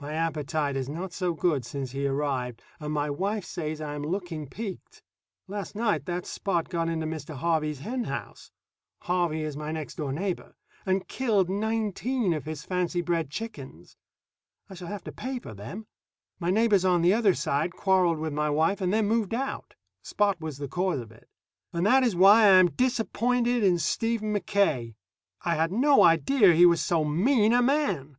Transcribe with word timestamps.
My 0.00 0.14
appetite 0.14 0.74
is 0.74 0.88
not 0.88 1.12
so 1.12 1.32
good 1.32 1.64
since 1.64 1.92
he 1.92 2.04
arrived, 2.04 2.60
and 2.80 2.92
my 2.92 3.08
wife 3.08 3.44
says 3.44 3.80
I 3.80 3.94
am 3.94 4.02
looking 4.02 4.48
peaked. 4.48 5.00
Last 5.46 5.76
night 5.76 6.06
that 6.06 6.26
Spot 6.26 6.68
got 6.68 6.88
into 6.88 7.06
Mr. 7.06 7.36
Harvey's 7.36 7.78
hen 7.78 8.02
house 8.02 8.50
(Harvey 9.02 9.42
is 9.42 9.56
my 9.56 9.70
next 9.70 9.94
door 9.94 10.10
neighbor) 10.12 10.56
and 10.84 11.06
killed 11.06 11.48
nineteen 11.48 12.34
of 12.34 12.46
his 12.46 12.64
fancy 12.64 13.00
bred 13.00 13.30
chickens. 13.30 13.96
I 14.68 14.74
shall 14.74 14.88
have 14.88 15.04
to 15.04 15.12
pay 15.12 15.38
for 15.38 15.54
them. 15.54 15.86
My 16.40 16.50
neighbors 16.50 16.84
on 16.84 17.00
the 17.00 17.14
other 17.14 17.34
side 17.34 17.70
quarreled 17.74 18.18
with 18.18 18.32
my 18.32 18.50
wife 18.50 18.80
and 18.80 18.92
then 18.92 19.06
moved 19.06 19.32
out. 19.34 19.76
Spot 20.02 20.40
was 20.40 20.58
the 20.58 20.66
cause 20.66 20.98
of 20.98 21.12
it. 21.12 21.28
And 21.72 21.86
that 21.86 22.02
is 22.02 22.16
why 22.16 22.42
I 22.42 22.58
am 22.58 22.70
disappointed 22.72 23.62
in 23.62 23.78
Stephen 23.78 24.32
Mackaye. 24.32 24.96
I 25.42 25.54
had 25.54 25.70
no 25.70 26.02
idea 26.02 26.54
he 26.54 26.66
was 26.66 26.80
so 26.80 27.04
mean 27.04 27.52
a 27.52 27.62
man. 27.62 28.16